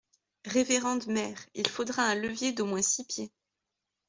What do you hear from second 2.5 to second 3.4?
d'au moins six pieds.